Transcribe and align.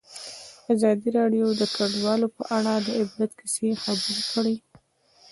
ازادي 0.73 1.09
راډیو 1.17 1.47
د 1.59 1.63
کډوال 1.75 2.21
په 2.37 2.43
اړه 2.57 2.73
د 2.85 2.87
عبرت 2.99 3.31
کیسې 3.39 3.69
خبر 3.83 4.17
کړي. 4.33 4.55